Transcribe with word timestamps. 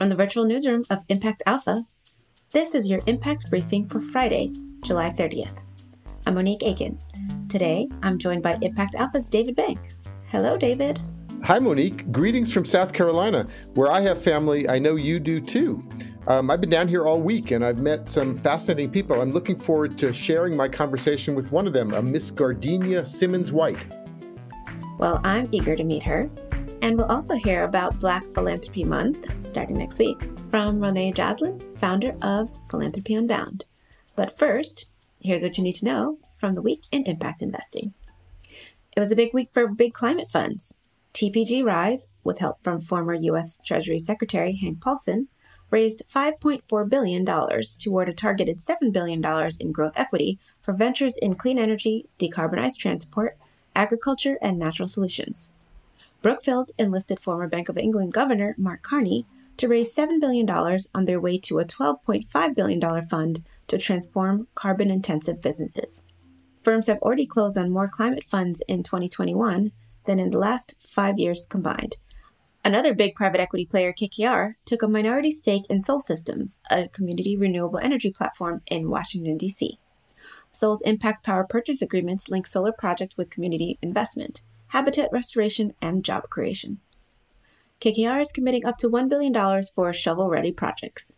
From 0.00 0.08
the 0.08 0.16
virtual 0.16 0.46
newsroom 0.46 0.82
of 0.88 1.04
Impact 1.10 1.42
Alpha, 1.44 1.84
this 2.52 2.74
is 2.74 2.88
your 2.88 3.00
Impact 3.06 3.50
Briefing 3.50 3.86
for 3.86 4.00
Friday, 4.00 4.50
July 4.82 5.10
30th. 5.10 5.58
I'm 6.26 6.36
Monique 6.36 6.62
Aiken. 6.62 6.98
Today, 7.50 7.86
I'm 8.02 8.16
joined 8.16 8.42
by 8.42 8.56
Impact 8.62 8.94
Alpha's 8.94 9.28
David 9.28 9.56
Bank. 9.56 9.78
Hello, 10.28 10.56
David. 10.56 11.00
Hi, 11.42 11.58
Monique. 11.58 12.10
Greetings 12.10 12.50
from 12.50 12.64
South 12.64 12.94
Carolina, 12.94 13.46
where 13.74 13.92
I 13.92 14.00
have 14.00 14.22
family. 14.22 14.66
I 14.70 14.78
know 14.78 14.96
you 14.96 15.20
do 15.20 15.38
too. 15.38 15.86
Um, 16.28 16.50
I've 16.50 16.62
been 16.62 16.70
down 16.70 16.88
here 16.88 17.04
all 17.04 17.20
week 17.20 17.50
and 17.50 17.62
I've 17.62 17.80
met 17.80 18.08
some 18.08 18.38
fascinating 18.38 18.90
people. 18.90 19.20
I'm 19.20 19.32
looking 19.32 19.58
forward 19.58 19.98
to 19.98 20.14
sharing 20.14 20.56
my 20.56 20.66
conversation 20.66 21.34
with 21.34 21.52
one 21.52 21.66
of 21.66 21.74
them, 21.74 21.92
a 21.92 22.00
Miss 22.00 22.30
Gardenia 22.30 23.04
Simmons 23.04 23.52
White. 23.52 23.84
Well, 24.96 25.20
I'm 25.24 25.46
eager 25.52 25.76
to 25.76 25.84
meet 25.84 26.04
her. 26.04 26.30
And 26.82 26.96
we'll 26.96 27.12
also 27.12 27.34
hear 27.34 27.62
about 27.64 28.00
Black 28.00 28.26
Philanthropy 28.26 28.84
Month 28.84 29.40
starting 29.40 29.76
next 29.76 29.98
week 29.98 30.22
from 30.50 30.80
Renee 30.80 31.12
Joslin, 31.12 31.60
founder 31.76 32.16
of 32.22 32.50
Philanthropy 32.70 33.14
Unbound. 33.14 33.66
But 34.16 34.38
first, 34.38 34.86
here's 35.20 35.42
what 35.42 35.58
you 35.58 35.64
need 35.64 35.74
to 35.76 35.84
know 35.84 36.18
from 36.34 36.54
the 36.54 36.62
week 36.62 36.84
in 36.90 37.04
impact 37.04 37.42
investing. 37.42 37.92
It 38.96 39.00
was 39.00 39.12
a 39.12 39.16
big 39.16 39.34
week 39.34 39.50
for 39.52 39.68
big 39.68 39.92
climate 39.92 40.28
funds. 40.30 40.74
TPG 41.12 41.64
Rise, 41.64 42.08
with 42.24 42.38
help 42.38 42.62
from 42.62 42.80
former 42.80 43.14
U.S. 43.14 43.58
Treasury 43.64 43.98
Secretary 43.98 44.56
Hank 44.56 44.80
Paulson, 44.80 45.28
raised 45.70 46.02
$5.4 46.12 46.88
billion 46.88 47.26
toward 47.78 48.08
a 48.08 48.14
targeted 48.14 48.58
$7 48.58 48.92
billion 48.92 49.22
in 49.60 49.72
growth 49.72 49.92
equity 49.96 50.38
for 50.60 50.72
ventures 50.72 51.16
in 51.18 51.34
clean 51.34 51.58
energy, 51.58 52.06
decarbonized 52.18 52.78
transport, 52.78 53.36
agriculture, 53.76 54.38
and 54.40 54.58
natural 54.58 54.88
solutions. 54.88 55.52
Brookfield 56.22 56.70
enlisted 56.78 57.18
former 57.18 57.48
Bank 57.48 57.68
of 57.68 57.78
England 57.78 58.12
Governor 58.12 58.54
Mark 58.58 58.82
Carney 58.82 59.26
to 59.56 59.68
raise 59.68 59.94
$7 59.94 60.20
billion 60.20 60.48
on 60.48 61.04
their 61.04 61.20
way 61.20 61.38
to 61.38 61.58
a 61.58 61.64
$12.5 61.64 62.54
billion 62.54 63.08
fund 63.08 63.42
to 63.68 63.78
transform 63.78 64.46
carbon 64.54 64.90
intensive 64.90 65.40
businesses. 65.40 66.02
Firms 66.62 66.88
have 66.88 66.98
already 66.98 67.26
closed 67.26 67.56
on 67.56 67.70
more 67.70 67.88
climate 67.88 68.24
funds 68.24 68.62
in 68.68 68.82
2021 68.82 69.72
than 70.04 70.18
in 70.18 70.30
the 70.30 70.38
last 70.38 70.74
five 70.80 71.18
years 71.18 71.46
combined. 71.46 71.96
Another 72.62 72.94
big 72.94 73.14
private 73.14 73.40
equity 73.40 73.64
player, 73.64 73.92
KKR, 73.92 74.54
took 74.66 74.82
a 74.82 74.88
minority 74.88 75.30
stake 75.30 75.62
in 75.70 75.80
Sol 75.80 76.02
Systems, 76.02 76.60
a 76.70 76.88
community 76.88 77.36
renewable 77.36 77.78
energy 77.78 78.10
platform 78.10 78.60
in 78.66 78.90
Washington, 78.90 79.38
D.C. 79.38 79.78
Sol's 80.52 80.82
impact 80.82 81.24
power 81.24 81.44
purchase 81.44 81.80
agreements 81.80 82.28
link 82.28 82.46
solar 82.46 82.72
project 82.72 83.14
with 83.16 83.30
community 83.30 83.78
investment, 83.80 84.42
habitat 84.70 85.08
restoration, 85.12 85.74
and 85.80 86.04
job 86.04 86.28
creation. 86.30 86.78
KKR 87.80 88.20
is 88.20 88.32
committing 88.32 88.64
up 88.64 88.78
to 88.78 88.90
$1 88.90 89.08
billion 89.08 89.62
for 89.74 89.92
shovel 89.92 90.28
ready 90.28 90.52
projects. 90.52 91.16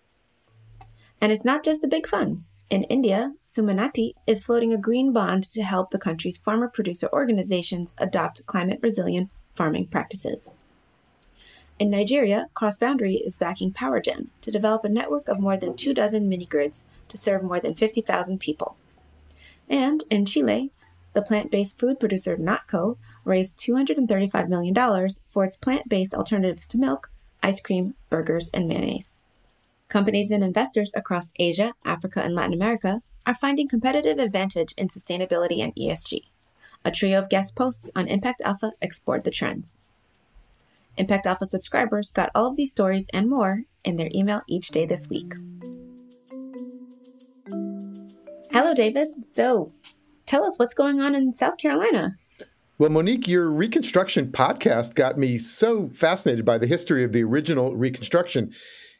And 1.20 1.32
it's 1.32 1.44
not 1.44 1.64
just 1.64 1.82
the 1.82 1.88
big 1.88 2.06
funds. 2.06 2.52
In 2.70 2.84
India, 2.84 3.32
Samunnati 3.46 4.12
is 4.26 4.42
floating 4.42 4.72
a 4.72 4.78
green 4.78 5.12
bond 5.12 5.44
to 5.44 5.62
help 5.62 5.90
the 5.90 5.98
country's 5.98 6.38
farmer 6.38 6.68
producer 6.68 7.08
organizations 7.12 7.94
adopt 7.98 8.46
climate 8.46 8.80
resilient 8.82 9.30
farming 9.54 9.88
practices. 9.88 10.50
In 11.78 11.90
Nigeria, 11.90 12.46
Cross 12.54 12.78
Boundary 12.78 13.16
is 13.16 13.38
backing 13.38 13.72
PowerGen 13.72 14.28
to 14.40 14.50
develop 14.50 14.84
a 14.84 14.88
network 14.88 15.28
of 15.28 15.40
more 15.40 15.56
than 15.56 15.76
two 15.76 15.92
dozen 15.92 16.28
mini 16.28 16.46
grids 16.46 16.86
to 17.08 17.16
serve 17.16 17.42
more 17.42 17.60
than 17.60 17.74
50,000 17.74 18.38
people. 18.38 18.76
And 19.68 20.04
in 20.10 20.24
Chile, 20.24 20.70
the 21.12 21.22
plant 21.22 21.50
based 21.50 21.78
food 21.78 22.00
producer 22.00 22.36
Notco 22.36 22.96
raised 23.24 23.58
$235 23.58 24.48
million 24.48 25.08
for 25.28 25.44
its 25.44 25.56
plant 25.56 25.88
based 25.88 26.14
alternatives 26.14 26.66
to 26.68 26.78
milk, 26.78 27.10
ice 27.42 27.60
cream, 27.60 27.94
burgers, 28.08 28.50
and 28.54 28.66
mayonnaise. 28.66 29.20
Companies 29.88 30.30
and 30.30 30.42
investors 30.42 30.94
across 30.96 31.30
Asia, 31.38 31.74
Africa, 31.84 32.22
and 32.22 32.34
Latin 32.34 32.54
America 32.54 33.02
are 33.26 33.34
finding 33.34 33.68
competitive 33.68 34.18
advantage 34.18 34.72
in 34.78 34.88
sustainability 34.88 35.62
and 35.62 35.74
ESG. 35.76 36.22
A 36.84 36.90
trio 36.90 37.18
of 37.18 37.28
guest 37.28 37.54
posts 37.54 37.90
on 37.94 38.08
Impact 38.08 38.40
Alpha 38.44 38.72
explored 38.80 39.24
the 39.24 39.30
trends. 39.30 39.78
Impact 40.96 41.26
Alpha 41.26 41.46
subscribers 41.46 42.10
got 42.10 42.30
all 42.34 42.46
of 42.46 42.56
these 42.56 42.70
stories 42.70 43.06
and 43.12 43.28
more 43.28 43.62
in 43.84 43.96
their 43.96 44.10
email 44.14 44.42
each 44.48 44.68
day 44.68 44.84
this 44.84 45.08
week. 45.08 45.34
Hello, 48.50 48.74
David. 48.74 49.24
So, 49.24 49.72
tell 50.32 50.46
us 50.46 50.58
what's 50.58 50.72
going 50.72 50.98
on 50.98 51.14
in 51.14 51.34
South 51.34 51.58
Carolina. 51.58 52.16
Well, 52.78 52.88
Monique, 52.88 53.28
your 53.28 53.50
Reconstruction 53.50 54.32
podcast 54.32 54.94
got 54.94 55.18
me 55.18 55.36
so 55.36 55.90
fascinated 55.90 56.46
by 56.46 56.56
the 56.56 56.66
history 56.66 57.04
of 57.04 57.12
the 57.12 57.22
original 57.22 57.76
Reconstruction. 57.76 58.50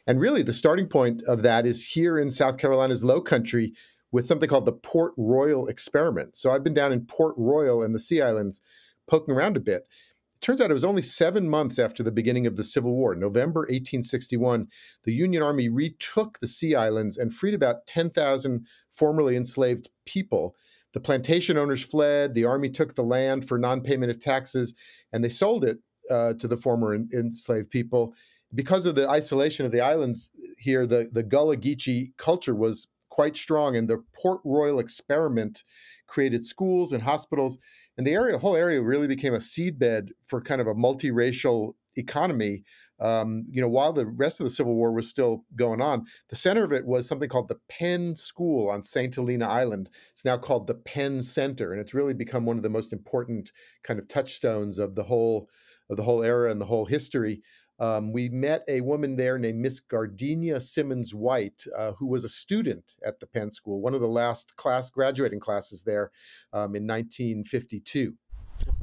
And 0.05 0.21
really, 0.21 0.43
the 0.43 0.53
starting 0.53 0.85
point 0.85 1.23
of 1.23 1.41
that 1.41 1.65
is 1.65 1.87
here 1.87 2.19
in 2.19 2.29
South 2.29 2.59
Carolina's 2.59 3.03
Low 3.03 3.19
Country 3.19 3.73
with 4.11 4.27
something 4.27 4.47
called 4.47 4.67
the 4.67 4.73
Port 4.73 5.13
Royal 5.17 5.67
Experiment. 5.67 6.37
So 6.37 6.51
I've 6.51 6.63
been 6.63 6.75
down 6.75 6.93
in 6.93 7.07
Port 7.07 7.33
Royal 7.35 7.81
and 7.81 7.95
the 7.95 7.99
Sea 7.99 8.21
Islands 8.21 8.61
poking 9.07 9.33
around 9.33 9.57
a 9.57 9.59
bit. 9.59 9.87
It 10.35 10.41
turns 10.41 10.61
out 10.61 10.69
it 10.69 10.75
was 10.75 10.83
only 10.83 11.01
seven 11.01 11.49
months 11.49 11.79
after 11.79 12.03
the 12.03 12.11
beginning 12.11 12.45
of 12.45 12.57
the 12.57 12.63
Civil 12.63 12.93
War, 12.93 13.15
November 13.15 13.61
1861. 13.61 14.67
The 15.03 15.13
Union 15.13 15.41
Army 15.41 15.67
retook 15.67 16.37
the 16.39 16.47
Sea 16.47 16.75
Islands 16.75 17.17
and 17.17 17.33
freed 17.33 17.55
about 17.55 17.87
10,000 17.87 18.67
formerly 18.91 19.35
enslaved 19.35 19.89
people. 20.05 20.55
The 20.93 20.99
plantation 20.99 21.57
owners 21.57 21.83
fled. 21.83 22.33
The 22.33 22.45
army 22.45 22.69
took 22.69 22.95
the 22.95 23.03
land 23.03 23.47
for 23.47 23.57
non 23.57 23.81
payment 23.81 24.11
of 24.11 24.19
taxes 24.19 24.75
and 25.11 25.23
they 25.23 25.29
sold 25.29 25.63
it 25.65 25.79
uh, 26.09 26.33
to 26.33 26.47
the 26.47 26.57
former 26.57 26.95
enslaved 26.95 27.69
people. 27.69 28.13
Because 28.55 28.85
of 28.85 28.95
the 28.95 29.09
isolation 29.09 29.65
of 29.65 29.71
the 29.71 29.81
islands 29.81 30.29
here, 30.59 30.85
the, 30.85 31.09
the 31.11 31.23
Gullah 31.23 31.57
Geechee 31.57 32.11
culture 32.17 32.53
was 32.53 32.87
quite 33.09 33.37
strong, 33.37 33.75
and 33.75 33.87
the 33.87 34.03
Port 34.15 34.41
Royal 34.43 34.79
experiment 34.79 35.63
created 36.07 36.45
schools 36.45 36.91
and 36.93 37.01
hospitals. 37.01 37.57
And 37.97 38.05
the 38.05 38.13
area, 38.13 38.37
whole 38.37 38.55
area, 38.55 38.81
really 38.81 39.07
became 39.07 39.33
a 39.33 39.37
seedbed 39.37 40.09
for 40.25 40.41
kind 40.41 40.61
of 40.61 40.67
a 40.67 40.73
multiracial 40.73 41.73
economy 41.95 42.63
um, 43.03 43.45
you 43.49 43.61
know, 43.61 43.67
while 43.67 43.91
the 43.91 44.07
rest 44.07 44.39
of 44.39 44.45
the 44.45 44.49
Civil 44.49 44.75
War 44.75 44.93
was 44.93 45.09
still 45.09 45.43
going 45.57 45.81
on, 45.81 46.05
the 46.29 46.37
center 46.37 46.63
of 46.63 46.71
it 46.71 46.85
was 46.85 47.05
something 47.05 47.27
called 47.27 47.49
the 47.49 47.59
Penn 47.67 48.15
School 48.15 48.69
on 48.69 48.85
St. 48.85 49.13
Helena 49.13 49.45
Island. 49.45 49.89
It's 50.11 50.23
now 50.23 50.37
called 50.37 50.67
the 50.67 50.75
Penn 50.75 51.21
Center, 51.21 51.73
and 51.73 51.81
it's 51.81 51.93
really 51.93 52.13
become 52.13 52.45
one 52.45 52.55
of 52.55 52.63
the 52.63 52.69
most 52.69 52.93
important 52.93 53.51
kind 53.83 53.99
of 53.99 54.07
touchstones 54.07 54.79
of 54.79 54.95
the 54.95 55.03
whole 55.03 55.49
of 55.89 55.97
the 55.97 56.03
whole 56.03 56.23
era 56.23 56.49
and 56.49 56.61
the 56.61 56.65
whole 56.65 56.85
history. 56.85 57.41
Um, 57.77 58.13
we 58.13 58.29
met 58.29 58.63
a 58.69 58.79
woman 58.79 59.17
there 59.17 59.37
named 59.37 59.59
Miss 59.59 59.81
Gardenia 59.81 60.61
Simmons 60.61 61.13
White, 61.13 61.65
uh, 61.75 61.91
who 61.93 62.07
was 62.07 62.23
a 62.23 62.29
student 62.29 62.95
at 63.05 63.19
the 63.19 63.27
Penn 63.27 63.51
School, 63.51 63.81
one 63.81 63.93
of 63.93 63.99
the 63.99 64.07
last 64.07 64.55
class 64.55 64.89
graduating 64.89 65.41
classes 65.41 65.83
there 65.83 66.11
um, 66.53 66.75
in 66.75 66.87
1952. 66.87 68.13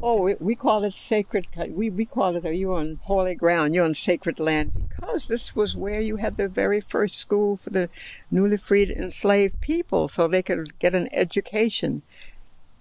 Oh, 0.03 0.23
we, 0.23 0.35
we 0.41 0.55
call 0.55 0.85
it 0.85 0.95
sacred. 0.95 1.47
We, 1.69 1.91
we 1.91 2.05
call 2.07 2.37
it, 2.37 2.45
you're 2.55 2.79
on 2.79 3.01
holy 3.03 3.35
ground, 3.35 3.75
you're 3.75 3.85
on 3.85 3.95
sacred 3.95 4.41
land, 4.41 4.73
because 4.89 5.29
this 5.29 5.55
was 5.55 5.77
where 5.77 6.01
you 6.01 6.17
had 6.17 6.37
the 6.37 6.49
very 6.49 6.81
first 6.81 7.17
school 7.17 7.59
for 7.59 7.71
the 7.71 7.91
newly 8.31 8.57
freed 8.57 8.91
enslaved 8.91 9.61
people 9.61 10.09
so 10.09 10.27
they 10.27 10.43
could 10.43 10.79
get 10.79 10.95
an 10.95 11.09
education. 11.13 12.03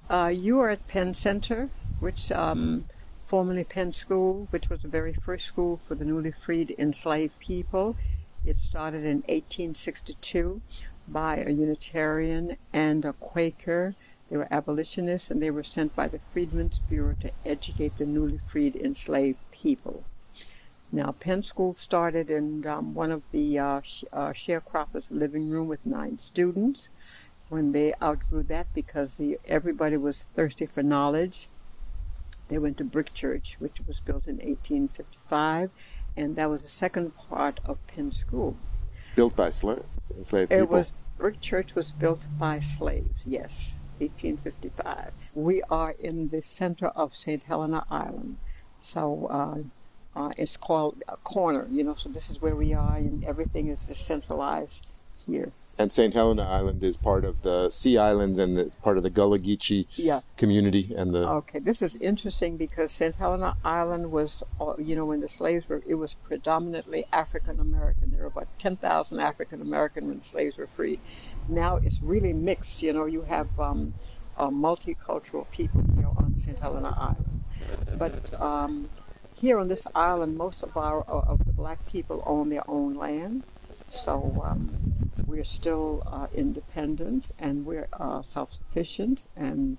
Uh, 0.09 0.31
you 0.33 0.59
are 0.59 0.69
at 0.69 0.87
Penn 0.87 1.13
Center, 1.13 1.69
which 1.99 2.31
um, 2.31 2.85
formerly 3.25 3.63
Penn 3.63 3.93
School, 3.93 4.47
which 4.49 4.69
was 4.69 4.81
the 4.81 4.87
very 4.87 5.13
first 5.13 5.45
school 5.45 5.77
for 5.77 5.95
the 5.95 6.05
newly 6.05 6.31
freed 6.31 6.73
enslaved 6.79 7.37
people. 7.39 7.95
It 8.45 8.57
started 8.57 9.03
in 9.03 9.17
1862 9.27 10.61
by 11.07 11.37
a 11.37 11.51
Unitarian 11.51 12.57
and 12.73 13.05
a 13.05 13.13
Quaker 13.13 13.95
they 14.29 14.37
were 14.37 14.47
abolitionists 14.51 15.31
and 15.31 15.41
they 15.41 15.51
were 15.51 15.63
sent 15.63 15.95
by 15.95 16.07
the 16.07 16.19
Freedmen's 16.19 16.79
Bureau 16.79 17.15
to 17.21 17.31
educate 17.45 17.97
the 17.97 18.05
newly 18.05 18.37
freed 18.37 18.75
enslaved 18.75 19.39
people. 19.51 20.05
Now, 20.91 21.11
Penn 21.11 21.43
School 21.43 21.73
started 21.75 22.29
in 22.29 22.65
um, 22.65 22.93
one 22.93 23.11
of 23.11 23.23
the 23.31 23.59
uh, 23.59 23.81
sh- 23.83 24.05
uh, 24.11 24.29
sharecroppers' 24.29 25.11
living 25.11 25.49
room 25.49 25.67
with 25.67 25.85
nine 25.85 26.17
students. 26.17 26.89
When 27.49 27.71
they 27.71 27.93
outgrew 28.01 28.43
that 28.43 28.67
because 28.73 29.17
the, 29.17 29.39
everybody 29.47 29.97
was 29.97 30.23
thirsty 30.23 30.65
for 30.65 30.83
knowledge, 30.83 31.47
they 32.49 32.57
went 32.57 32.77
to 32.77 32.83
Brick 32.83 33.13
Church, 33.13 33.55
which 33.59 33.77
was 33.87 33.99
built 33.99 34.27
in 34.27 34.37
1855, 34.37 35.69
and 36.17 36.35
that 36.35 36.49
was 36.49 36.63
the 36.63 36.67
second 36.67 37.11
part 37.15 37.59
of 37.65 37.85
Penn 37.87 38.11
School. 38.11 38.57
Built 39.15 39.35
by 39.35 39.49
slaves, 39.49 40.11
enslaved 40.15 40.49
people? 40.49 40.63
It 40.63 40.69
was, 40.69 40.91
Brick 41.17 41.41
Church 41.41 41.75
was 41.75 41.91
built 41.91 42.25
by 42.39 42.59
slaves, 42.59 43.21
yes. 43.25 43.79
1855. 43.99 45.13
We 45.33 45.61
are 45.69 45.95
in 45.99 46.29
the 46.29 46.41
center 46.41 46.87
of 46.87 47.15
St. 47.15 47.43
Helena 47.43 47.85
Island. 47.89 48.37
So 48.81 49.27
uh, 49.27 50.19
uh, 50.19 50.31
it's 50.37 50.57
called 50.57 51.03
a 51.07 51.17
corner, 51.17 51.67
you 51.69 51.83
know, 51.83 51.95
so 51.95 52.09
this 52.09 52.29
is 52.29 52.41
where 52.41 52.55
we 52.55 52.73
are, 52.73 52.95
and 52.95 53.23
everything 53.23 53.67
is 53.67 53.87
centralized 53.93 54.87
here. 55.25 55.51
And 55.79 55.89
St. 55.89 56.13
Helena 56.13 56.43
Island 56.43 56.83
is 56.83 56.97
part 56.97 57.23
of 57.23 57.41
the 57.41 57.69
Sea 57.69 57.97
Islands 57.97 58.37
and 58.37 58.57
the, 58.57 58.65
part 58.83 58.97
of 58.97 59.03
the 59.03 59.09
Gullah 59.09 59.39
Geechee 59.39 59.85
Yeah. 59.95 60.19
community. 60.35 60.93
And 60.93 61.13
the 61.15 61.25
Okay, 61.29 61.59
this 61.59 61.81
is 61.81 61.95
interesting 61.95 62.57
because 62.57 62.91
St. 62.91 63.15
Helena 63.15 63.55
Island 63.63 64.11
was, 64.11 64.43
uh, 64.59 64.73
you 64.77 64.93
know, 64.93 65.05
when 65.05 65.21
the 65.21 65.29
slaves 65.29 65.69
were, 65.69 65.81
it 65.87 65.95
was 65.95 66.13
predominantly 66.15 67.05
African 67.13 67.61
American. 67.61 68.11
There 68.11 68.19
were 68.23 68.27
about 68.27 68.49
10,000 68.59 69.21
African 69.21 69.61
American 69.61 70.09
when 70.09 70.17
the 70.17 70.23
slaves 70.25 70.57
were 70.57 70.67
freed. 70.67 70.99
Now 71.47 71.77
it's 71.77 72.01
really 72.01 72.33
mixed. 72.33 72.83
You 72.83 72.91
know, 72.91 73.05
you 73.05 73.21
have 73.21 73.57
um, 73.57 73.93
uh, 74.37 74.49
multicultural 74.49 75.49
people 75.49 75.85
here 75.95 76.09
on 76.17 76.35
St. 76.35 76.59
Helena 76.59 76.93
Island. 76.99 77.39
But 77.97 78.33
um, 78.41 78.89
here 79.33 79.57
on 79.57 79.69
this 79.69 79.87
island, 79.95 80.35
most 80.35 80.61
of 80.61 80.75
our 80.75 81.03
of 81.03 81.45
the 81.45 81.53
black 81.53 81.85
people 81.87 82.21
own 82.25 82.49
their 82.49 82.69
own 82.69 82.95
land. 82.95 83.43
So 83.91 84.41
um, 84.45 84.69
we're 85.25 85.43
still 85.43 86.03
uh, 86.05 86.27
independent 86.33 87.31
and 87.39 87.65
we're 87.65 87.87
uh, 87.93 88.21
self-sufficient 88.21 89.25
and 89.35 89.77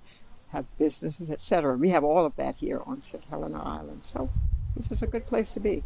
have 0.48 0.66
businesses, 0.78 1.30
etc. 1.30 1.76
We 1.76 1.90
have 1.90 2.04
all 2.04 2.26
of 2.26 2.36
that 2.36 2.56
here 2.56 2.80
on 2.86 3.02
St. 3.02 3.24
Helena 3.24 3.62
Island. 3.62 4.02
So 4.04 4.30
this 4.76 4.90
is 4.90 5.02
a 5.02 5.06
good 5.06 5.26
place 5.26 5.54
to 5.54 5.60
be. 5.60 5.84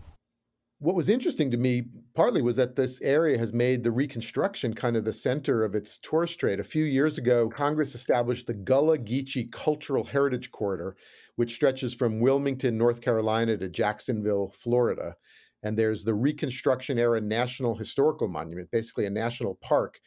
what 0.79 0.95
was 0.95 1.09
interesting 1.09 1.51
to 1.51 1.57
me 1.57 1.85
partly 2.15 2.43
was 2.43 2.57
that 2.57 2.77
this 2.77 3.01
area 3.03 3.39
has 3.39 3.53
made 3.53 3.83
the 3.83 3.91
reconstruction 3.91 4.75
kind 4.75 4.97
of 4.97 5.05
the 5.05 5.13
center 5.13 5.65
of 5.65 5.75
its 5.75 5.99
tourist 5.99 6.39
trade. 6.41 6.61
A 6.61 6.65
few 6.65 6.85
years 6.85 7.19
ago, 7.19 7.49
Congress 7.49 7.95
established 7.95 8.47
the 8.47 8.55
Gullah 8.55 8.99
Geechee 8.99 9.51
Cultural 9.51 10.05
Heritage 10.05 10.51
Corridor, 10.51 10.97
which 11.37 11.55
stretches 11.55 11.95
from 11.95 12.21
Wilmington, 12.21 12.79
North 12.79 13.01
Carolina 13.01 13.57
to 13.57 13.69
Jacksonville, 13.69 14.51
Florida. 14.51 15.17
And 15.65 15.79
there's 15.79 16.05
the 16.05 16.15
Reconstruction 16.15 16.99
Era 16.99 17.21
National 17.21 17.75
Historical 17.75 18.29
Monument, 18.29 18.71
basically 18.71 19.07
a 19.07 19.11
national 19.11 19.57
park, 19.57 19.99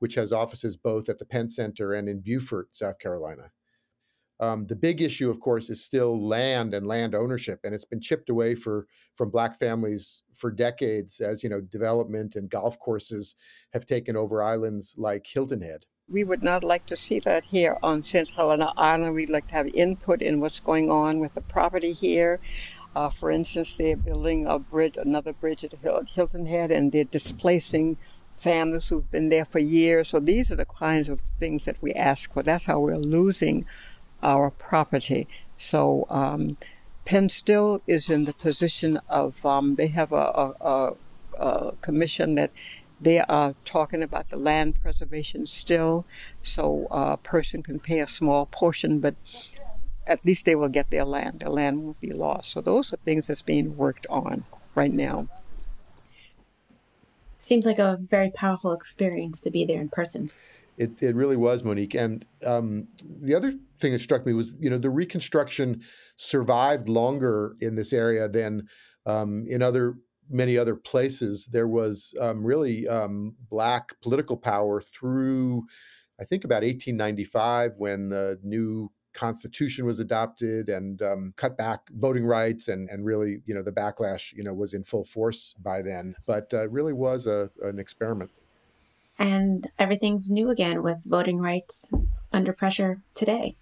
which 0.00 0.16
has 0.16 0.32
offices 0.32 0.76
both 0.76 1.08
at 1.08 1.18
the 1.18 1.24
Penn 1.24 1.48
Center 1.48 1.94
and 1.94 2.08
in 2.08 2.20
Beaufort, 2.20 2.74
South 2.76 2.98
Carolina. 2.98 3.50
Um, 4.40 4.66
the 4.66 4.74
big 4.74 5.00
issue, 5.00 5.30
of 5.30 5.38
course, 5.38 5.70
is 5.70 5.84
still 5.84 6.20
land 6.20 6.74
and 6.74 6.86
land 6.86 7.14
ownership, 7.14 7.60
and 7.62 7.72
it's 7.72 7.84
been 7.84 8.00
chipped 8.00 8.28
away 8.28 8.56
for 8.56 8.88
from 9.14 9.30
black 9.30 9.56
families 9.58 10.24
for 10.34 10.50
decades 10.50 11.20
as 11.20 11.44
you 11.44 11.48
know 11.48 11.60
development 11.60 12.34
and 12.34 12.50
golf 12.50 12.76
courses 12.80 13.36
have 13.72 13.86
taken 13.86 14.16
over 14.16 14.42
islands 14.42 14.96
like 14.98 15.24
Hilton 15.24 15.60
Head. 15.60 15.86
We 16.08 16.24
would 16.24 16.42
not 16.42 16.64
like 16.64 16.84
to 16.86 16.96
see 16.96 17.20
that 17.20 17.44
here 17.44 17.78
on 17.82 18.02
St. 18.02 18.28
Helena 18.28 18.72
Island. 18.76 19.14
We'd 19.14 19.30
like 19.30 19.46
to 19.46 19.54
have 19.54 19.68
input 19.68 20.20
in 20.20 20.40
what's 20.40 20.60
going 20.60 20.90
on 20.90 21.20
with 21.20 21.34
the 21.34 21.40
property 21.40 21.92
here. 21.92 22.40
Uh, 22.94 23.10
for 23.10 23.30
instance, 23.30 23.74
they're 23.74 23.96
building 23.96 24.46
a 24.46 24.58
bridge, 24.58 24.96
another 24.96 25.32
bridge 25.32 25.64
at 25.64 25.72
Hilton 26.14 26.46
Head, 26.46 26.70
and 26.70 26.92
they're 26.92 27.04
displacing 27.04 27.96
families 28.38 28.88
who've 28.88 29.10
been 29.10 29.30
there 29.30 29.44
for 29.44 29.58
years. 29.58 30.08
So 30.08 30.20
these 30.20 30.50
are 30.50 30.56
the 30.56 30.66
kinds 30.66 31.08
of 31.08 31.20
things 31.40 31.64
that 31.64 31.76
we 31.80 31.92
ask 31.92 32.32
for. 32.32 32.42
That's 32.42 32.66
how 32.66 32.80
we're 32.80 32.96
losing 32.96 33.66
our 34.22 34.50
property. 34.50 35.26
So 35.58 36.06
um, 36.08 36.56
Penn 37.04 37.28
still 37.28 37.82
is 37.86 38.10
in 38.10 38.24
the 38.24 38.32
position 38.32 39.00
of 39.08 39.44
um, 39.44 39.74
they 39.74 39.88
have 39.88 40.12
a, 40.12 40.16
a, 40.16 40.52
a, 40.60 40.92
a 41.38 41.72
commission 41.80 42.34
that 42.36 42.50
they 43.00 43.18
are 43.18 43.54
talking 43.64 44.02
about 44.02 44.30
the 44.30 44.36
land 44.36 44.80
preservation 44.80 45.46
still, 45.46 46.06
so 46.42 46.86
a 46.90 47.16
person 47.16 47.62
can 47.62 47.78
pay 47.80 48.00
a 48.00 48.08
small 48.08 48.46
portion, 48.46 49.00
but 49.00 49.14
at 50.06 50.24
least 50.24 50.44
they 50.44 50.54
will 50.54 50.68
get 50.68 50.90
their 50.90 51.04
land. 51.04 51.40
Their 51.40 51.48
land 51.48 51.82
won't 51.82 52.00
be 52.00 52.12
lost. 52.12 52.50
So 52.50 52.60
those 52.60 52.92
are 52.92 52.98
things 52.98 53.26
that's 53.26 53.42
being 53.42 53.76
worked 53.76 54.06
on 54.10 54.44
right 54.74 54.92
now. 54.92 55.28
Seems 57.36 57.66
like 57.66 57.78
a 57.78 57.98
very 58.00 58.30
powerful 58.30 58.72
experience 58.72 59.40
to 59.40 59.50
be 59.50 59.64
there 59.64 59.80
in 59.80 59.88
person. 59.88 60.30
It, 60.76 61.02
it 61.02 61.14
really 61.14 61.36
was, 61.36 61.62
Monique. 61.62 61.94
And 61.94 62.24
um, 62.44 62.88
the 63.04 63.34
other 63.34 63.54
thing 63.78 63.92
that 63.92 64.00
struck 64.00 64.26
me 64.26 64.32
was, 64.32 64.54
you 64.58 64.70
know, 64.70 64.78
the 64.78 64.90
Reconstruction 64.90 65.82
survived 66.16 66.88
longer 66.88 67.54
in 67.60 67.76
this 67.76 67.92
area 67.92 68.28
than 68.28 68.66
um, 69.06 69.44
in 69.48 69.62
other 69.62 69.96
many 70.30 70.56
other 70.56 70.74
places. 70.74 71.46
There 71.46 71.68
was 71.68 72.14
um, 72.20 72.44
really 72.44 72.88
um, 72.88 73.36
black 73.50 74.00
political 74.00 74.36
power 74.36 74.80
through, 74.80 75.66
I 76.20 76.24
think, 76.24 76.44
about 76.44 76.62
1895 76.62 77.74
when 77.78 78.08
the 78.08 78.38
new 78.42 78.90
constitution 79.14 79.86
was 79.86 80.00
adopted 80.00 80.68
and 80.68 81.00
um, 81.02 81.32
cut 81.36 81.56
back 81.56 81.80
voting 81.90 82.26
rights 82.26 82.68
and 82.68 82.88
and 82.90 83.04
really 83.04 83.40
you 83.46 83.54
know 83.54 83.62
the 83.62 83.72
backlash 83.72 84.32
you 84.34 84.42
know 84.42 84.52
was 84.52 84.74
in 84.74 84.82
full 84.84 85.04
force 85.04 85.54
by 85.62 85.80
then 85.82 86.14
but 86.26 86.52
uh, 86.52 86.68
really 86.68 86.92
was 86.92 87.26
a, 87.26 87.50
an 87.62 87.78
experiment 87.78 88.30
And 89.18 89.68
everything's 89.78 90.30
new 90.30 90.50
again 90.50 90.82
with 90.82 91.04
voting 91.06 91.38
rights 91.38 91.92
under 92.32 92.52
pressure 92.52 93.02
today. 93.14 93.56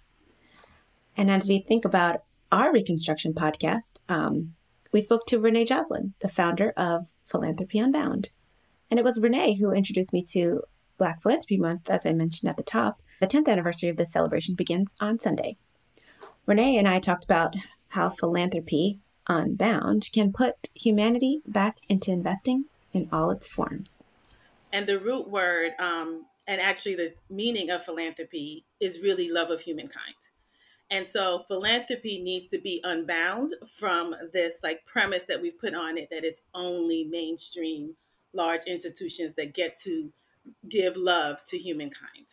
And 1.15 1.29
as 1.29 1.47
we 1.47 1.59
think 1.59 1.85
about 1.85 2.23
our 2.51 2.73
Reconstruction 2.73 3.33
podcast, 3.33 3.99
um, 4.09 4.55
we 4.91 5.01
spoke 5.01 5.25
to 5.27 5.39
Renee 5.39 5.65
Joslin, 5.65 6.13
the 6.21 6.27
founder 6.27 6.71
of 6.75 7.13
Philanthropy 7.25 7.79
Unbound. 7.79 8.29
And 8.89 8.99
it 8.99 9.03
was 9.03 9.19
Renee 9.19 9.55
who 9.55 9.71
introduced 9.71 10.13
me 10.13 10.23
to 10.31 10.63
Black 10.97 11.21
Philanthropy 11.21 11.57
Month, 11.57 11.89
as 11.89 12.05
I 12.05 12.13
mentioned 12.13 12.49
at 12.49 12.57
the 12.57 12.63
top. 12.63 13.01
The 13.23 13.39
10th 13.39 13.47
anniversary 13.47 13.87
of 13.87 13.95
this 13.95 14.11
celebration 14.11 14.53
begins 14.53 14.97
on 14.99 15.17
Sunday. 15.17 15.55
Renee 16.45 16.75
and 16.75 16.89
I 16.89 16.99
talked 16.99 17.23
about 17.23 17.55
how 17.87 18.09
philanthropy 18.09 18.99
unbound 19.29 20.09
can 20.11 20.33
put 20.33 20.67
humanity 20.75 21.41
back 21.47 21.77
into 21.87 22.11
investing 22.11 22.65
in 22.91 23.07
all 23.13 23.31
its 23.31 23.47
forms. 23.47 24.03
And 24.73 24.87
the 24.87 24.99
root 24.99 25.29
word, 25.29 25.71
um, 25.79 26.25
and 26.45 26.59
actually 26.59 26.95
the 26.95 27.13
meaning 27.29 27.69
of 27.69 27.85
philanthropy, 27.85 28.65
is 28.81 28.99
really 28.99 29.31
love 29.31 29.49
of 29.49 29.61
humankind. 29.61 30.31
And 30.91 31.07
so 31.07 31.45
philanthropy 31.47 32.21
needs 32.21 32.47
to 32.47 32.59
be 32.59 32.81
unbound 32.83 33.53
from 33.73 34.17
this 34.33 34.59
like 34.61 34.85
premise 34.85 35.23
that 35.29 35.41
we've 35.41 35.57
put 35.57 35.73
on 35.73 35.97
it 35.97 36.09
that 36.09 36.25
it's 36.25 36.41
only 36.53 37.05
mainstream 37.05 37.95
large 38.33 38.65
institutions 38.65 39.35
that 39.35 39.53
get 39.53 39.77
to 39.83 40.11
give 40.67 40.97
love 40.97 41.45
to 41.45 41.57
humankind. 41.57 42.27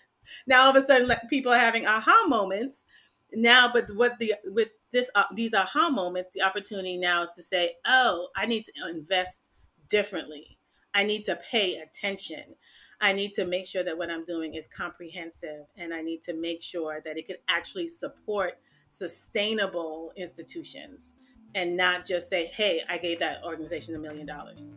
Now 0.47 0.63
all 0.63 0.71
of 0.71 0.77
a 0.77 0.83
sudden 0.83 1.09
like, 1.09 1.29
people 1.29 1.53
are 1.53 1.59
having 1.59 1.87
aha 1.87 2.27
moments. 2.29 2.85
Now 3.33 3.71
but 3.73 3.95
what 3.95 4.19
the 4.19 4.35
with 4.47 4.71
this 4.93 5.11
uh, 5.15 5.25
these 5.35 5.55
aha 5.55 5.91
moments 5.91 6.35
the 6.35 6.43
opportunity 6.43 6.97
now 6.97 7.23
is 7.23 7.31
to 7.31 7.43
say 7.43 7.77
oh 7.87 8.29
i 8.37 8.45
need 8.47 8.65
to 8.65 8.73
invest 8.89 9.51
differently. 9.89 10.59
I 10.93 11.05
need 11.05 11.25
to 11.25 11.37
pay 11.37 11.77
attention. 11.77 12.57
I 13.01 13.13
need 13.13 13.33
to 13.35 13.45
make 13.45 13.67
sure 13.67 13.85
that 13.85 13.97
what 13.97 14.11
i'm 14.11 14.25
doing 14.25 14.55
is 14.55 14.67
comprehensive 14.67 15.67
and 15.77 15.95
i 15.95 16.03
need 16.03 16.23
to 16.23 16.35
make 16.35 16.63
sure 16.63 17.01
that 17.05 17.17
it 17.17 17.27
could 17.27 17.39
actually 17.49 17.89
support 17.89 18.59
sustainable 18.91 20.13
institutions 20.17 21.15
and 21.55 21.77
not 21.77 22.05
just 22.05 22.29
say 22.29 22.47
hey 22.47 22.83
i 22.89 22.99
gave 22.99 23.21
that 23.21 23.45
organization 23.45 23.95
a 23.95 23.99
million 23.99 24.27
dollars. 24.27 24.75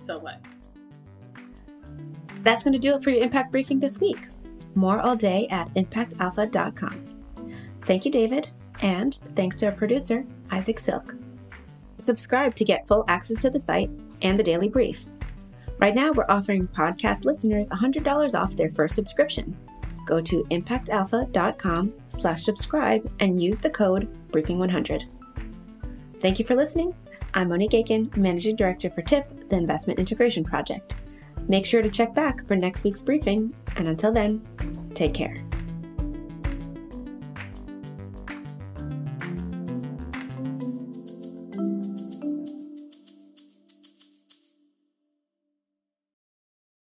So 0.00 0.18
what? 0.18 0.40
That's 2.42 2.64
going 2.64 2.72
to 2.72 2.78
do 2.78 2.94
it 2.94 3.02
for 3.04 3.10
your 3.10 3.22
Impact 3.22 3.52
Briefing 3.52 3.80
this 3.80 4.00
week. 4.00 4.28
More 4.80 4.98
all 4.98 5.14
day 5.14 5.46
at 5.50 5.72
impactalpha.com. 5.74 7.04
Thank 7.82 8.06
you, 8.06 8.10
David, 8.10 8.48
and 8.80 9.14
thanks 9.36 9.58
to 9.58 9.66
our 9.66 9.72
producer, 9.72 10.24
Isaac 10.50 10.78
Silk. 10.78 11.16
Subscribe 11.98 12.54
to 12.54 12.64
get 12.64 12.88
full 12.88 13.04
access 13.06 13.42
to 13.42 13.50
the 13.50 13.60
site 13.60 13.90
and 14.22 14.40
the 14.40 14.42
daily 14.42 14.70
brief. 14.70 15.04
Right 15.78 15.94
now, 15.94 16.12
we're 16.12 16.24
offering 16.30 16.66
podcast 16.66 17.26
listeners 17.26 17.68
$100 17.68 18.34
off 18.34 18.56
their 18.56 18.70
first 18.70 18.94
subscription. 18.94 19.54
Go 20.06 20.22
to 20.22 20.44
impactalpha.com 20.44 21.92
slash 22.08 22.42
subscribe 22.42 23.12
and 23.20 23.42
use 23.42 23.58
the 23.58 23.68
code 23.68 24.08
briefing100. 24.30 25.04
Thank 26.20 26.38
you 26.38 26.46
for 26.46 26.54
listening. 26.54 26.94
I'm 27.34 27.50
Monique 27.50 27.74
Aiken, 27.74 28.10
Managing 28.16 28.56
Director 28.56 28.88
for 28.88 29.02
TIP, 29.02 29.50
the 29.50 29.56
Investment 29.56 29.98
Integration 29.98 30.42
Project. 30.42 30.99
Make 31.50 31.66
sure 31.66 31.82
to 31.82 31.90
check 31.90 32.14
back 32.14 32.46
for 32.46 32.54
next 32.54 32.84
week's 32.84 33.02
briefing, 33.02 33.52
and 33.74 33.88
until 33.88 34.12
then, 34.12 34.40
take 34.94 35.12
care. 35.12 35.36